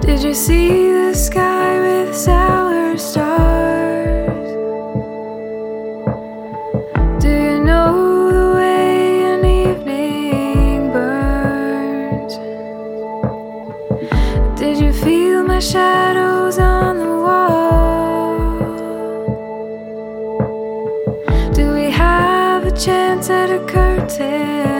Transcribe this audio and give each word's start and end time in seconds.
Did 0.00 0.22
you 0.24 0.34
see 0.34 0.90
the 0.92 1.14
sky 1.14 1.80
with 1.80 2.16
sour 2.16 2.96
stars? 2.98 4.50
Do 7.22 7.28
you 7.28 7.64
know 7.64 8.32
the 8.32 8.56
way 8.56 9.22
an 9.34 9.44
evening 9.44 10.90
burns? 10.92 12.34
Did 14.58 14.78
you 14.78 14.92
feel 14.92 15.44
my 15.44 15.60
shadows 15.60 16.58
on? 16.58 16.89
Chance 22.80 23.28
at 23.28 23.50
a 23.50 23.58
curtain? 23.66 24.79